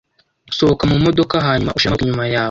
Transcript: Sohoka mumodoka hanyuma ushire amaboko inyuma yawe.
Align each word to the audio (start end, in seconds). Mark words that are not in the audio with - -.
Sohoka 0.57 0.83
mumodoka 0.91 1.35
hanyuma 1.47 1.73
ushire 1.75 1.87
amaboko 1.87 2.03
inyuma 2.05 2.25
yawe. 2.31 2.39